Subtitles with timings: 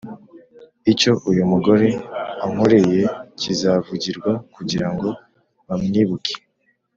[0.91, 1.87] icyo uyu mugore
[2.45, 2.99] ankoreye
[3.39, 5.09] kizavugirwa kugira ngo
[5.67, 6.35] bamwibuke